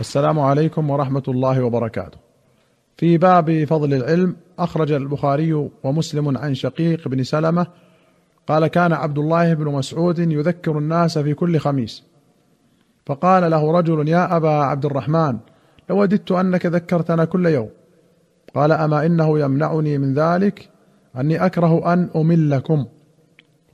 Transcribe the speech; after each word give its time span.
السلام 0.00 0.40
عليكم 0.40 0.90
ورحمة 0.90 1.22
الله 1.28 1.62
وبركاته. 1.62 2.18
في 2.96 3.18
باب 3.18 3.64
فضل 3.64 3.94
العلم 3.94 4.36
أخرج 4.58 4.92
البخاري 4.92 5.68
ومسلم 5.84 6.38
عن 6.38 6.54
شقيق 6.54 7.08
بن 7.08 7.22
سلمة 7.22 7.66
قال 8.46 8.66
كان 8.66 8.92
عبد 8.92 9.18
الله 9.18 9.54
بن 9.54 9.64
مسعود 9.64 10.18
يذكر 10.18 10.78
الناس 10.78 11.18
في 11.18 11.34
كل 11.34 11.58
خميس 11.58 12.04
فقال 13.06 13.50
له 13.50 13.72
رجل 13.72 14.08
يا 14.08 14.36
أبا 14.36 14.50
عبد 14.50 14.84
الرحمن 14.84 15.36
لوددت 15.90 16.32
أنك 16.32 16.66
ذكرتنا 16.66 17.24
كل 17.24 17.46
يوم 17.46 17.68
قال 18.54 18.72
أما 18.72 19.06
إنه 19.06 19.38
يمنعني 19.38 19.98
من 19.98 20.14
ذلك 20.14 20.68
أني 21.16 21.46
أكره 21.46 21.92
أن 21.92 22.10
أملكم 22.16 22.86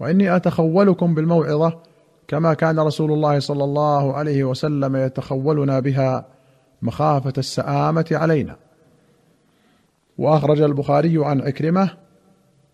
وإني 0.01 0.37
أتخولكم 0.37 1.15
بالموعظة 1.15 1.79
كما 2.29 2.55
كان 2.55 2.81
رسول 2.81 3.13
الله 3.13 3.39
صلى 3.39 3.65
الله 3.65 4.15
عليه 4.15 4.45
وسلم 4.45 4.97
يتخولنا 4.97 5.81
بها 5.81 6.27
مخافة 6.83 7.33
السآمة 7.39 8.07
علينا. 8.13 8.57
وأخرج 10.19 10.61
البخاري 10.61 11.25
عن 11.25 11.41
عكرمة 11.41 11.91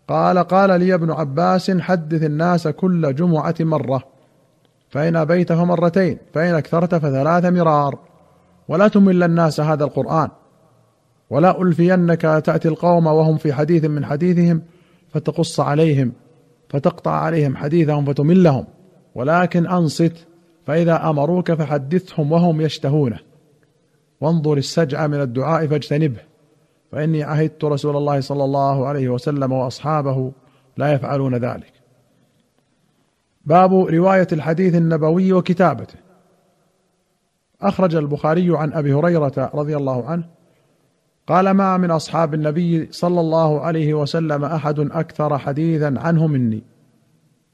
قال 0.07 0.37
قال 0.37 0.79
لي 0.79 0.93
ابن 0.93 1.11
عباس 1.11 1.71
حدث 1.71 2.23
الناس 2.23 2.67
كل 2.67 3.15
جمعة 3.15 3.55
مرة 3.59 4.03
فان 4.89 5.15
ابيت 5.15 5.53
فمرتين 5.53 6.17
فان 6.33 6.55
اكثرت؟ 6.55 6.95
فثلاث 6.95 7.45
مرار. 7.45 7.99
ولا 8.67 8.87
تمل 8.87 9.23
الناس 9.23 9.59
هذا 9.59 9.83
القرآن. 9.83 10.29
ولا 11.29 11.61
ألفينك 11.61 12.21
تأتي 12.21 12.67
القوم 12.67 13.07
وهم 13.07 13.37
في 13.37 13.53
حديث 13.53 13.85
من 13.85 14.05
حديثهم 14.05 14.61
فتقص 15.13 15.59
عليهم 15.59 16.11
فتقطع 16.69 17.11
عليهم 17.11 17.55
حديثهم 17.55 18.05
فتملهم. 18.05 18.65
ولكن 19.15 19.67
أنصت 19.67 20.27
فإذا 20.65 21.09
أمروك 21.09 21.51
فحدثهم 21.51 22.31
وهم 22.31 22.61
يشتهونه. 22.61 23.19
وانظر 24.21 24.57
السجع 24.57 25.07
من 25.07 25.21
الدعاء 25.21 25.67
فاجتنبه 25.67 26.19
فإني 26.91 27.23
عهدت 27.23 27.63
رسول 27.63 27.97
الله 27.97 28.19
صلى 28.19 28.43
الله 28.43 28.87
عليه 28.87 29.09
وسلم 29.09 29.51
وأصحابه 29.51 30.31
لا 30.77 30.93
يفعلون 30.93 31.35
ذلك. 31.35 31.73
باب 33.45 33.73
رواية 33.73 34.27
الحديث 34.31 34.75
النبوي 34.75 35.33
وكتابته. 35.33 35.99
أخرج 37.61 37.95
البخاري 37.95 38.57
عن 38.57 38.73
أبي 38.73 38.93
هريرة 38.93 39.51
رضي 39.53 39.77
الله 39.77 40.05
عنه 40.05 40.23
قال 41.27 41.51
ما 41.51 41.77
من 41.77 41.91
أصحاب 41.91 42.33
النبي 42.33 42.91
صلى 42.91 43.19
الله 43.19 43.61
عليه 43.61 43.93
وسلم 43.93 44.43
أحد 44.45 44.79
أكثر 44.79 45.37
حديثا 45.37 45.93
عنه 45.97 46.27
مني. 46.27 46.63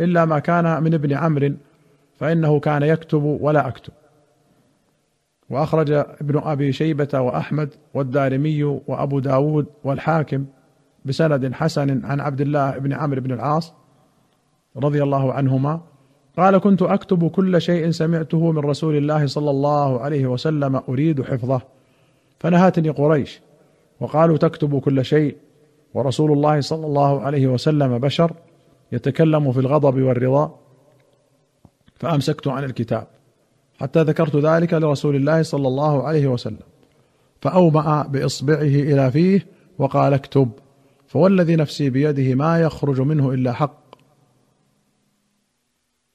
إلا 0.01 0.25
ما 0.25 0.39
كان 0.39 0.83
من 0.83 0.93
ابن 0.93 1.13
عمرو 1.13 1.53
فإنه 2.19 2.59
كان 2.59 2.83
يكتب 2.83 3.23
ولا 3.23 3.67
أكتب. 3.67 3.93
وأخرج 5.49 5.91
ابن 5.91 6.41
أبي 6.43 6.71
شيبة 6.71 7.19
وأحمد 7.19 7.69
والدارمي 7.93 8.63
وأبو 8.63 9.19
داود 9.19 9.66
والحاكم 9.83 10.45
بسند 11.05 11.53
حسن 11.53 12.05
عن 12.05 12.19
عبد 12.19 12.41
الله 12.41 12.77
بن 12.77 12.93
عمرو 12.93 13.21
بن 13.21 13.31
العاص 13.31 13.73
رضي 14.77 15.03
الله 15.03 15.33
عنهما 15.33 15.81
قال 16.38 16.57
كنت 16.57 16.81
أكتب 16.81 17.27
كل 17.27 17.61
شيء 17.61 17.91
سمعته 17.91 18.51
من 18.51 18.57
رسول 18.57 18.97
الله 18.97 19.25
صلى 19.25 19.49
الله 19.49 20.01
عليه 20.01 20.25
وسلم 20.25 20.81
أريد 20.89 21.21
حفظه. 21.21 21.61
فنهتني 22.39 22.89
قريش 22.89 23.41
وقالوا 23.99 24.38
تكتب 24.38 24.79
كل 24.79 25.05
شيء 25.05 25.38
ورسول 25.93 26.31
الله 26.31 26.61
صلى 26.61 26.85
الله 26.85 27.21
عليه 27.21 27.47
وسلم 27.47 27.97
بشر 27.97 28.31
يتكلم 28.95 29.51
في 29.51 29.59
الغضب 29.59 30.01
والرضا 30.01 30.59
فأمسكت 31.95 32.47
عن 32.47 32.63
الكتاب. 32.63 33.07
حتى 33.79 34.01
ذكرت 34.01 34.35
ذلك 34.35 34.73
لرسول 34.73 35.15
الله 35.15 35.43
صلى 35.43 35.67
الله 35.67 36.03
عليه 36.03 36.27
وسلم. 36.27 36.65
فاومأ 37.41 38.07
بإصبعه 38.07 38.61
إلى 38.61 39.11
فيه 39.11 39.47
وقال 39.77 40.13
اكتب. 40.13 40.49
فوالذي 41.07 41.55
نفسي 41.55 41.89
بيده 41.89 42.35
ما 42.35 42.61
يخرج 42.61 43.01
منه 43.01 43.31
إلا 43.31 43.53
حق. 43.53 43.85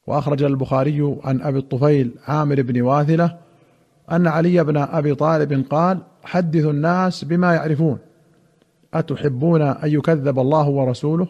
وأخرج 0.07 0.43
البخاري 0.43 1.17
عن 1.25 1.43
أبي 1.43 1.59
الطفيل 1.59 2.15
عامر 2.27 2.63
بن 2.63 2.83
واثلة 2.83 3.39
أن 4.11 4.27
علي 4.27 4.65
بن 4.65 4.77
أبي 4.77 5.15
طالب 5.15 5.67
قال 5.71 5.99
حدثوا 6.25 6.71
الناس 6.71 7.25
بما 7.25 7.55
يعرفون. 7.55 7.99
أتحبون 8.95 9.63
أن 9.63 9.91
يكذب 9.91 10.39
الله 10.39 10.69
ورسوله؟ 10.69 11.29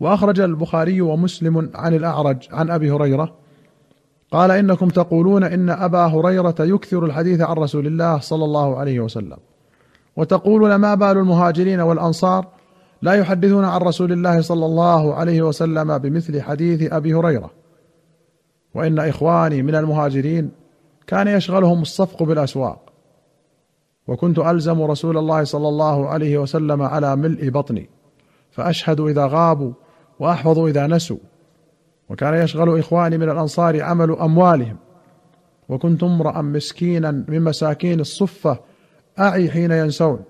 وأخرج 0.00 0.40
البخاري 0.40 1.00
ومسلم 1.00 1.70
عن 1.74 1.94
الأعرج 1.94 2.48
عن 2.50 2.70
أبي 2.70 2.90
هريرة 2.90 3.34
قال 4.30 4.50
إنكم 4.50 4.88
تقولون 4.88 5.44
إن 5.44 5.70
أبا 5.70 6.06
هريرة 6.06 6.54
يكثر 6.60 7.04
الحديث 7.04 7.40
عن 7.40 7.56
رسول 7.56 7.86
الله 7.86 8.18
صلى 8.18 8.44
الله 8.44 8.78
عليه 8.78 9.00
وسلم. 9.00 9.36
وتقولون 10.16 10.74
ما 10.74 10.94
بال 10.94 11.18
المهاجرين 11.18 11.80
والأنصار 11.80 12.46
لا 13.02 13.12
يحدثون 13.12 13.64
عن 13.64 13.80
رسول 13.80 14.12
الله 14.12 14.40
صلى 14.40 14.66
الله 14.66 15.14
عليه 15.14 15.42
وسلم 15.42 15.98
بمثل 15.98 16.42
حديث 16.42 16.92
أبي 16.92 17.14
هريرة. 17.14 17.50
وإن 18.74 18.98
إخواني 18.98 19.62
من 19.62 19.74
المهاجرين 19.74 20.50
كان 21.06 21.28
يشغلهم 21.28 21.82
الصفق 21.82 22.22
بالأسواق. 22.22 22.92
وكنت 24.08 24.38
ألزم 24.38 24.82
رسول 24.82 25.18
الله 25.18 25.44
صلى 25.44 25.68
الله 25.68 26.08
عليه 26.08 26.38
وسلم 26.38 26.82
على 26.82 27.16
ملء 27.16 27.48
بطني. 27.48 27.88
فأشهد 28.50 29.00
إذا 29.00 29.26
غابوا 29.26 29.72
واحفظ 30.20 30.58
إذا 30.58 30.86
نسوا. 30.86 31.16
وكان 32.08 32.34
يشغل 32.34 32.78
إخواني 32.78 33.18
من 33.18 33.30
الأنصار 33.30 33.82
عمل 33.82 34.10
أموالهم. 34.10 34.76
وكنت 35.68 36.02
امرأ 36.02 36.42
مسكينا 36.42 37.24
من 37.28 37.40
مساكين 37.42 38.00
الصفة 38.00 38.58
أعي 39.18 39.50
حين 39.50 39.70
ينسون. 39.70 40.20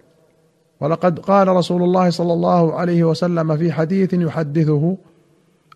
ولقد 0.80 1.18
قال 1.18 1.48
رسول 1.48 1.82
الله 1.82 2.10
صلى 2.10 2.32
الله 2.32 2.74
عليه 2.74 3.04
وسلم 3.04 3.56
في 3.56 3.72
حديث 3.72 4.14
يحدثه 4.14 4.96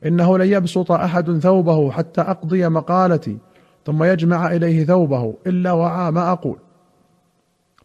إنه 0.07 0.39
لن 0.39 0.53
يبسط 0.53 0.93
أحد 0.93 1.39
ثوبه 1.39 1.91
حتى 1.91 2.21
أقضي 2.21 2.69
مقالتي 2.69 3.39
ثم 3.87 4.05
يجمع 4.05 4.53
إليه 4.53 4.85
ثوبه 4.85 5.35
إلا 5.47 5.73
وعى 5.73 6.11
ما 6.11 6.33
أقول. 6.33 6.59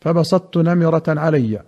فبسطت 0.01 0.57
نمرة 0.57 1.03
علي. 1.07 1.61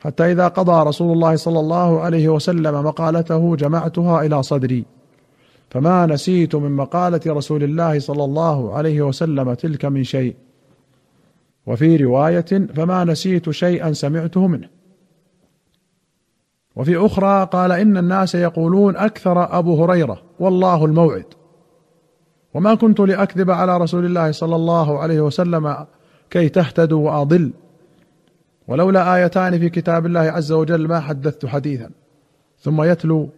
حتى 0.00 0.32
إذا 0.32 0.48
قضى 0.48 0.88
رسول 0.88 1.12
الله 1.12 1.36
صلى 1.36 1.60
الله 1.60 2.00
عليه 2.00 2.28
وسلم 2.28 2.84
مقالته 2.84 3.56
جمعتها 3.56 4.22
إلى 4.22 4.42
صدري. 4.42 4.84
فما 5.70 6.06
نسيت 6.06 6.54
من 6.54 6.72
مقالة 6.72 7.20
رسول 7.26 7.62
الله 7.62 7.98
صلى 7.98 8.24
الله 8.24 8.74
عليه 8.74 9.02
وسلم 9.02 9.54
تلك 9.54 9.84
من 9.84 10.04
شيء. 10.04 10.36
وفي 11.66 11.96
رواية 11.96 12.66
فما 12.74 13.04
نسيت 13.04 13.50
شيئا 13.50 13.92
سمعته 13.92 14.46
منه. 14.46 14.68
وفي 16.76 16.96
أخرى 17.06 17.48
قال 17.52 17.72
إن 17.72 17.96
الناس 17.96 18.34
يقولون 18.34 18.96
أكثر 18.96 19.58
أبو 19.58 19.84
هريرة 19.84 20.22
والله 20.40 20.84
الموعد. 20.84 21.24
وما 22.54 22.74
كنت 22.74 23.00
لأكذب 23.00 23.50
على 23.50 23.78
رسول 23.78 24.04
الله 24.04 24.32
صلى 24.32 24.56
الله 24.56 24.98
عليه 24.98 25.20
وسلم 25.20 25.86
كي 26.30 26.48
تهتدوا 26.48 27.10
وأضل. 27.10 27.52
ولولا 28.68 29.14
آيتان 29.14 29.58
في 29.58 29.68
كتاب 29.68 30.06
الله 30.06 30.20
عز 30.20 30.52
وجل 30.52 30.88
ما 30.88 31.00
حدثت 31.00 31.46
حديثا. 31.46 31.90
ثم 32.60 32.82
يتلو 32.82 33.28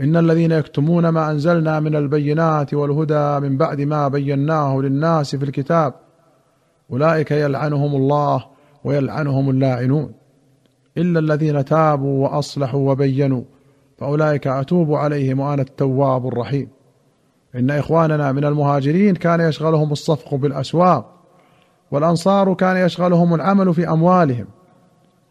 إن 0.00 0.16
الذين 0.16 0.52
يكتمون 0.52 1.08
ما 1.08 1.30
أنزلنا 1.30 1.80
من 1.80 1.96
البينات 1.96 2.74
والهدى 2.74 3.48
من 3.48 3.56
بعد 3.56 3.80
ما 3.80 4.08
بيناه 4.08 4.78
للناس 4.80 5.36
في 5.36 5.44
الكتاب 5.44 5.94
أولئك 6.92 7.30
يلعنهم 7.30 7.96
الله 7.96 8.44
ويلعنهم 8.84 9.50
اللاعنون. 9.50 10.12
إلا 10.98 11.18
الذين 11.18 11.64
تابوا 11.64 12.28
وأصلحوا 12.28 12.90
وبينوا 12.90 13.42
فأولئك 13.98 14.46
أتوب 14.46 14.94
عليهم 14.94 15.40
وأنا 15.40 15.62
التواب 15.62 16.28
الرحيم. 16.28 16.68
إن 17.54 17.70
إخواننا 17.70 18.32
من 18.32 18.44
المهاجرين 18.44 19.14
كان 19.14 19.40
يشغلهم 19.40 19.92
الصفق 19.92 20.34
بالأسواق 20.34 21.14
والأنصار 21.90 22.54
كان 22.54 22.76
يشغلهم 22.76 23.34
العمل 23.34 23.74
في 23.74 23.88
أموالهم. 23.88 24.46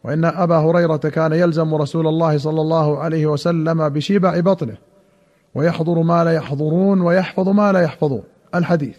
وإن 0.03 0.25
أبا 0.25 0.57
هريرة 0.57 0.97
كان 0.97 1.33
يلزم 1.33 1.75
رسول 1.75 2.07
الله 2.07 2.37
صلى 2.37 2.61
الله 2.61 2.99
عليه 2.99 3.25
وسلم 3.25 3.89
بشبع 3.89 4.39
بطنه 4.39 4.77
ويحضر 5.55 6.01
ما 6.01 6.23
لا 6.23 6.31
يحضرون 6.31 7.01
ويحفظ 7.01 7.49
ما 7.49 7.71
لا 7.71 7.79
يحفظون. 7.79 8.23
الحديث. 8.55 8.97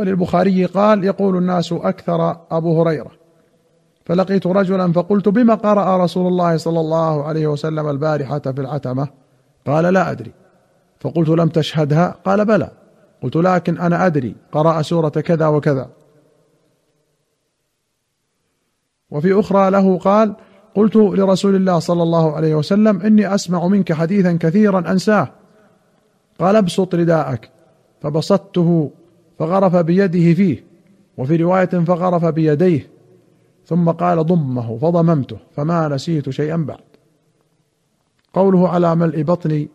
وللبخاري 0.00 0.64
قال 0.64 1.04
يقول 1.04 1.36
الناس 1.36 1.72
أكثر 1.72 2.36
أبو 2.50 2.82
هريرة. 2.82 3.10
فلقيت 4.04 4.46
رجلا 4.46 4.92
فقلت 4.92 5.28
بما 5.28 5.54
قرأ 5.54 6.04
رسول 6.04 6.26
الله 6.26 6.56
صلى 6.56 6.80
الله 6.80 7.24
عليه 7.24 7.46
وسلم 7.46 7.90
البارحة 7.90 8.38
في 8.38 8.60
العتمة؟ 8.60 9.08
قال 9.66 9.84
لا 9.84 10.10
أدري. 10.10 10.32
فقلت 11.00 11.28
لم 11.28 11.48
تشهدها؟ 11.48 12.14
قال 12.24 12.44
بلى. 12.44 12.70
قلت 13.22 13.36
لكن 13.36 13.78
أنا 13.78 14.06
أدري. 14.06 14.34
قرأ 14.52 14.82
سورة 14.82 15.08
كذا 15.08 15.46
وكذا. 15.46 15.88
وفي 19.12 19.40
أخرى 19.40 19.70
له 19.70 19.98
قال 19.98 20.34
قلت 20.74 20.96
لرسول 20.96 21.56
الله 21.56 21.78
صلى 21.78 22.02
الله 22.02 22.32
عليه 22.32 22.54
وسلم 22.54 23.00
إني 23.00 23.34
أسمع 23.34 23.66
منك 23.66 23.92
حديثا 23.92 24.32
كثيرا 24.40 24.78
أنساه. 24.92 25.28
قال 26.40 26.56
أبسط 26.56 26.94
رداءك. 26.94 27.50
فبسطته 28.00 28.90
فغرف 29.38 29.76
بيده 29.76 30.34
فيه 30.34 30.64
وفي 31.18 31.36
رواية 31.36 31.66
فغرف 31.66 32.24
بيديه. 32.24 32.90
ثم 33.66 33.90
قال 33.90 34.26
ضمه 34.26 34.78
فضممته 34.78 35.36
فما 35.56 35.88
نسيت 35.88 36.30
شيئا 36.30 36.56
بعد. 36.56 36.78
قوله 38.32 38.68
على 38.68 38.96
ملء 38.96 39.22
بطني 39.22 39.68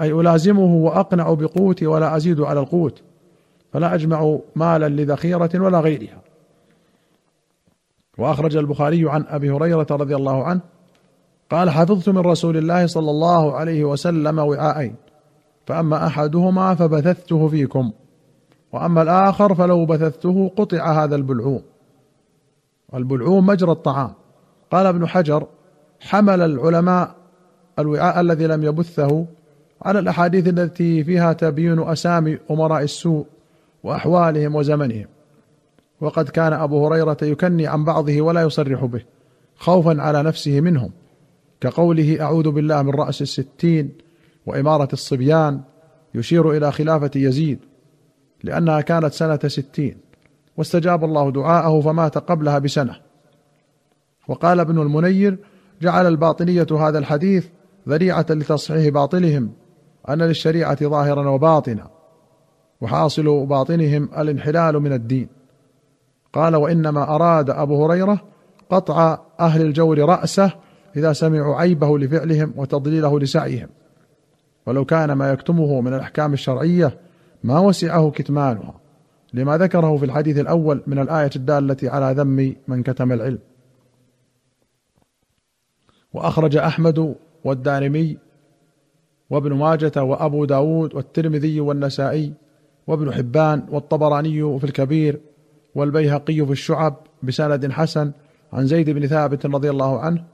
أي 0.00 0.12
ألازمه 0.12 0.74
وأقنع 0.74 1.34
بقوتي 1.34 1.86
ولا 1.86 2.16
أزيد 2.16 2.40
على 2.40 2.60
القوت 2.60 3.02
فلا 3.72 3.94
أجمع 3.94 4.38
مالا 4.56 4.88
لذخيرة 4.88 5.50
ولا 5.54 5.80
غيرها. 5.80 6.27
وأخرج 8.18 8.56
البخاري 8.56 9.10
عن 9.10 9.24
أبي 9.28 9.50
هريرة 9.50 9.86
رضي 9.90 10.16
الله 10.16 10.44
عنه 10.44 10.60
قال 11.50 11.70
حفظت 11.70 12.08
من 12.08 12.18
رسول 12.18 12.56
الله 12.56 12.86
صلى 12.86 13.10
الله 13.10 13.52
عليه 13.56 13.84
وسلم 13.84 14.38
وعاءين 14.38 14.94
فأما 15.66 16.06
أحدهما 16.06 16.74
فبثثته 16.74 17.48
فيكم 17.48 17.92
وأما 18.72 19.02
الآخر 19.02 19.54
فلو 19.54 19.86
بثثته 19.86 20.50
قطع 20.56 21.04
هذا 21.04 21.16
البلعوم 21.16 21.62
البلعوم 22.94 23.46
مجرى 23.46 23.72
الطعام. 23.72 24.12
قال 24.70 24.86
ابن 24.86 25.06
حجر 25.06 25.46
حمل 26.00 26.40
العلماء 26.40 27.14
الوعاء 27.78 28.20
الذي 28.20 28.46
لم 28.46 28.64
يبثه 28.64 29.26
على 29.82 29.98
الأحاديث 29.98 30.48
التي 30.48 31.04
فيها 31.04 31.32
تبيين 31.32 31.88
أسامي 31.88 32.38
أمراء 32.50 32.82
السوء 32.82 33.26
وأحوالهم 33.82 34.54
وزمنهم. 34.54 35.06
وقد 36.00 36.28
كان 36.28 36.52
أبو 36.52 36.86
هريرة 36.86 37.16
يكني 37.22 37.66
عن 37.66 37.84
بعضه 37.84 38.22
ولا 38.22 38.42
يصرح 38.42 38.84
به 38.84 39.04
خوفا 39.56 40.02
على 40.02 40.22
نفسه 40.22 40.60
منهم 40.60 40.90
كقوله 41.60 42.20
أعوذ 42.20 42.50
بالله 42.50 42.82
من 42.82 42.90
رأس 42.90 43.22
الستين 43.22 43.92
وإمارة 44.46 44.88
الصبيان 44.92 45.60
يشير 46.14 46.50
إلى 46.50 46.72
خلافة 46.72 47.10
يزيد 47.16 47.58
لأنها 48.44 48.80
كانت 48.80 49.12
سنة 49.12 49.38
ستين 49.46 49.96
واستجاب 50.56 51.04
الله 51.04 51.30
دعاءه 51.30 51.80
فمات 51.80 52.18
قبلها 52.18 52.58
بسنة. 52.58 52.96
وقال 54.28 54.60
ابن 54.60 54.82
المنير 54.82 55.38
جعل 55.82 56.06
الباطنية 56.06 56.66
هذا 56.70 56.98
الحديث 56.98 57.46
ذريعة 57.88 58.26
لتصحيح 58.30 58.88
باطلهم 58.88 59.52
أن 60.08 60.22
للشريعة 60.22 60.84
ظاهرا 60.84 61.28
وباطنا 61.28 61.90
وحاصل 62.80 63.46
باطنهم 63.46 64.08
الانحلال 64.18 64.80
من 64.80 64.92
الدين. 64.92 65.37
قال 66.32 66.56
وإنما 66.56 67.14
أراد 67.14 67.50
أبو 67.50 67.84
هريرة 67.84 68.20
قطع 68.70 69.18
أهل 69.40 69.62
الجور 69.62 69.98
رأسه 69.98 70.52
إذا 70.96 71.12
سمعوا 71.12 71.56
عيبه 71.56 71.98
لفعلهم 71.98 72.52
وتضليله 72.56 73.20
لسعيهم. 73.20 73.68
ولو 74.66 74.84
كان 74.84 75.12
ما 75.12 75.32
يكتمه 75.32 75.80
من 75.80 75.94
الأحكام 75.94 76.32
الشرعية 76.32 76.98
ما 77.44 77.58
وسعه 77.58 78.10
كتمانها 78.10 78.80
لما 79.34 79.58
ذكره 79.58 79.96
في 79.96 80.04
الحديث 80.04 80.38
الأول 80.38 80.82
من 80.86 80.98
الآية 80.98 81.30
الدالة 81.36 81.76
على 81.82 82.14
ذم 82.20 82.56
من 82.68 82.82
كتم 82.82 83.12
العلم. 83.12 83.38
وأخرج 86.12 86.56
أحمد 86.56 87.14
والدارمي 87.44 88.18
وابن 89.30 89.52
ماجة 89.52 90.02
وأبو 90.02 90.44
داود 90.44 90.94
والترمذي 90.94 91.60
والنسائي 91.60 92.32
وابن 92.86 93.12
حبان 93.12 93.66
والطبراني 93.70 94.58
في 94.58 94.64
الكبير 94.64 95.20
والبيهقي 95.74 96.46
في 96.46 96.52
الشعب 96.52 96.96
بسند 97.22 97.70
حسن 97.70 98.12
عن 98.52 98.66
زيد 98.66 98.90
بن 98.90 99.06
ثابت 99.06 99.46
رضي 99.46 99.70
الله 99.70 100.00
عنه 100.00 100.24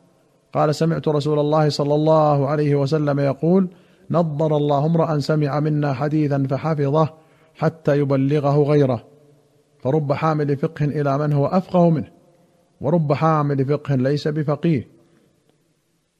قال 0.55 0.75
سمعت 0.75 1.09
رسول 1.09 1.39
الله 1.39 1.69
صلى 1.69 1.95
الله 1.95 2.49
عليه 2.49 2.75
وسلم 2.75 3.21
يقول 3.21 3.69
نضر 4.11 4.57
الله 4.57 4.87
امرأ 4.87 5.19
سمع 5.19 5.61
منا 5.61 5.93
حديثا 5.93 6.47
فحفظه 6.51 7.09
حتى 7.55 7.99
يبلغه 7.99 8.63
غيره 8.63 9.05
فرب 9.79 10.13
حامل 10.13 10.57
فقه 10.57 10.85
إلى 10.85 11.19
من 11.19 11.33
هو 11.33 11.47
أفقه 11.47 11.91
منه 11.91 12.11
ورب 12.81 13.13
حامل 13.13 13.65
فقه 13.65 13.95
ليس 13.95 14.29
بفقيه. 14.29 14.89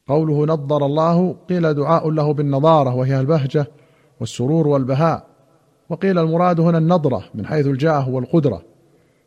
قوله 0.09 0.47
نضر 0.47 0.87
الله 0.87 1.37
قيل 1.49 1.75
دعاء 1.75 2.11
له 2.11 2.33
بالنضاره 2.33 2.95
وهي 2.95 3.21
البهجة 3.21 3.67
والسرور 4.21 4.69
والبهاء 4.69 5.27
وقيل 5.89 6.19
المراد 6.19 6.61
هنا 6.61 6.79
النضره 6.79 7.25
من 7.35 7.47
حيث 7.47 7.67
الجاه 7.67 8.09
والقدرة. 8.09 8.63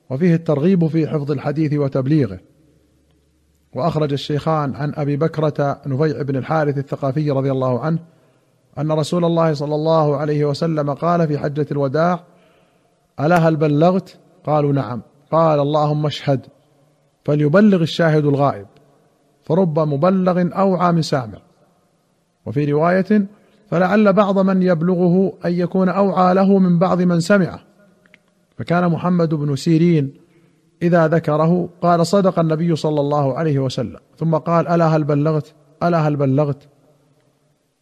وفيه 0.10 0.36
الترغيب 0.36 0.88
في 0.88 1.08
حفظ 1.08 1.32
الحديث 1.32 1.74
وتبليغه. 1.74 2.40
وأخرج 3.74 4.14
الشيخان 4.14 4.76
عن 4.76 4.94
أبي 4.96 5.18
بكرة 5.18 5.82
نفيع 5.86 6.22
بن 6.22 6.36
الحارث 6.36 6.78
الثقافي 6.78 7.32
رضي 7.32 7.52
الله 7.52 7.80
عنه 7.80 8.00
أن 8.78 8.92
رسول 8.92 9.26
الله 9.26 9.54
صلى 9.54 9.76
الله 9.76 10.18
عليه 10.18 10.46
وسلم 10.46 10.94
قال 10.94 11.28
في 11.28 11.38
حجة 11.38 11.66
الوداع 11.72 12.24
ألا 13.20 13.38
هل 13.38 13.56
بلغت؟ 13.56 14.18
قالوا 14.46 14.74
نعم. 14.74 15.02
قال 15.32 15.60
اللهم 15.60 16.06
اشهد. 16.06 16.46
فليبلغ 17.26 17.82
الشاهد 17.82 18.26
الغائب 18.26 18.68
فرب 19.44 19.80
مبلغ 19.80 20.50
اوعى 20.60 20.92
من 20.92 21.02
سامع. 21.02 21.38
وفي 22.46 22.72
رواية 22.72 23.28
فلعل 23.70 24.14
بعض 24.14 24.40
من 24.40 24.62
يبلغه 24.62 25.34
أن 25.46 25.54
يكون 25.54 25.90
أوعى 25.90 26.34
له 26.34 26.60
من 26.60 26.80
بعض 26.80 27.02
من 27.02 27.20
سمعه. 27.20 27.67
فكان 28.58 28.90
محمد 28.90 29.34
بن 29.34 29.56
سيرين 29.56 30.14
إذا 30.82 31.08
ذكره 31.08 31.70
قال 31.82 32.08
صدق 32.08 32.40
النبي 32.40 32.76
صلى 32.76 33.00
الله 33.00 33.38
عليه 33.38 33.60
وسلم 33.60 34.00
ثم 34.18 34.36
قال 34.36 34.68
ألا 34.68 34.86
هل 34.86 35.04
بلغت؟ 35.04 35.54
ألا 35.84 36.08
هل 36.08 36.16
بلغت؟ 36.16 36.68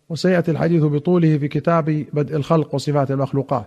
وسيأتي 0.09 0.51
الحديث 0.51 0.83
بطوله 0.83 1.37
في 1.37 1.47
كتاب 1.47 1.85
بدء 2.13 2.35
الخلق 2.35 2.75
وصفات 2.75 3.11
المخلوقات. 3.11 3.65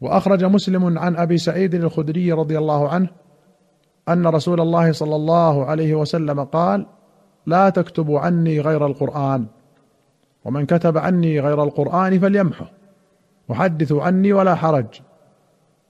وأخرج 0.00 0.44
مسلم 0.44 0.98
عن 0.98 1.16
أبي 1.16 1.38
سعيد 1.38 1.74
الخدري 1.74 2.32
رضي 2.32 2.58
الله 2.58 2.88
عنه 2.88 3.08
أن 4.08 4.26
رسول 4.26 4.60
الله 4.60 4.92
صلى 4.92 5.16
الله 5.16 5.64
عليه 5.64 5.94
وسلم 5.94 6.44
قال 6.44 6.86
لا 7.46 7.68
تكتبوا 7.70 8.20
عني 8.20 8.60
غير 8.60 8.86
القرآن 8.86 9.46
ومن 10.44 10.66
كتب 10.66 10.98
عني 10.98 11.40
غير 11.40 11.62
القرآن 11.62 12.18
فليمحه 12.18 12.70
وحدثوا 13.48 14.02
عني 14.02 14.32
ولا 14.32 14.54
حرج. 14.54 15.00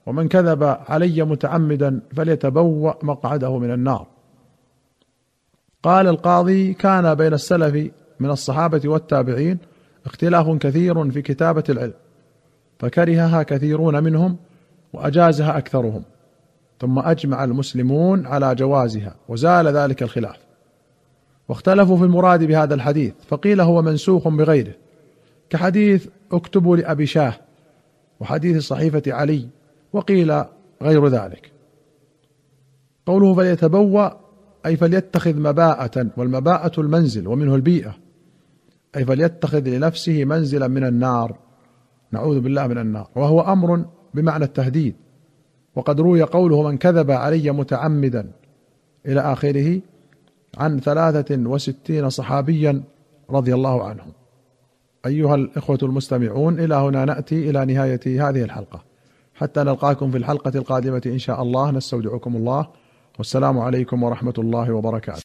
ومن 0.09 0.27
كذب 0.27 0.63
علي 0.63 1.23
متعمدا 1.23 2.01
فليتبوأ 2.15 2.93
مقعده 3.03 3.57
من 3.57 3.73
النار. 3.73 4.07
قال 5.83 6.07
القاضي 6.07 6.73
كان 6.73 7.15
بين 7.15 7.33
السلف 7.33 7.91
من 8.19 8.29
الصحابة 8.29 8.81
والتابعين 8.89 9.57
اختلاف 10.05 10.49
كثير 10.49 11.11
في 11.11 11.21
كتابة 11.21 11.63
العلم 11.69 11.93
فكرهها 12.79 13.43
كثيرون 13.43 14.03
منهم 14.03 14.37
وأجازها 14.93 15.57
أكثرهم 15.57 16.03
ثم 16.79 16.99
أجمع 16.99 17.43
المسلمون 17.43 18.25
على 18.25 18.55
جوازها 18.55 19.15
وزال 19.27 19.67
ذلك 19.67 20.03
الخلاف. 20.03 20.37
واختلفوا 21.49 21.97
في 21.97 22.03
المراد 22.03 22.43
بهذا 22.43 22.73
الحديث 22.73 23.13
فقيل 23.27 23.61
هو 23.61 23.81
منسوخ 23.81 24.27
بغيره 24.27 24.73
كحديث 25.49 26.07
اكتبوا 26.31 26.77
لأبي 26.77 27.05
شاه 27.05 27.33
وحديث 28.19 28.67
صحيفة 28.67 29.03
علي 29.07 29.58
وقيل 29.93 30.43
غير 30.81 31.07
ذلك. 31.07 31.51
قوله 33.05 33.33
فليتبوأ 33.33 34.09
أي 34.65 34.77
فليتخذ 34.77 35.39
مباءة 35.39 36.07
والمباءة 36.17 36.81
المنزل 36.81 37.27
ومنه 37.27 37.55
البيئة. 37.55 37.95
أي 38.95 39.05
فليتخذ 39.05 39.69
لنفسه 39.69 40.25
منزلا 40.25 40.67
من 40.67 40.83
النار. 40.83 41.37
نعوذ 42.11 42.39
بالله 42.39 42.67
من 42.67 42.77
النار. 42.77 43.09
وهو 43.15 43.41
أمر 43.41 43.85
بمعنى 44.13 44.43
التهديد. 44.43 44.95
وقد 45.75 45.99
روي 45.99 46.23
قوله 46.23 46.69
من 46.69 46.77
كذب 46.77 47.11
علي 47.11 47.51
متعمدا 47.51 48.31
إلى 49.05 49.19
آخره 49.19 49.81
عن 50.57 50.79
ثلاثة 50.79 51.49
وستين 51.49 52.09
صحابيا 52.09 52.83
رضي 53.29 53.53
الله 53.53 53.83
عنهم. 53.83 54.11
أيها 55.05 55.35
الإخوة 55.35 55.79
المستمعون 55.83 56.59
إلى 56.59 56.75
هنا 56.75 57.05
نأتي 57.05 57.49
إلى 57.49 57.65
نهاية 57.65 58.29
هذه 58.29 58.43
الحلقة. 58.43 58.88
حتى 59.39 59.59
نلقاكم 59.59 60.11
في 60.11 60.17
الحلقة 60.17 60.51
القادمة 60.55 61.01
إن 61.05 61.19
شاء 61.19 61.41
الله. 61.41 61.71
نستودعكم 61.71 62.35
الله. 62.35 62.67
والسلام 63.17 63.59
عليكم 63.59 64.03
ورحمة 64.03 64.33
الله 64.37 64.73
وبركاته. 64.73 65.17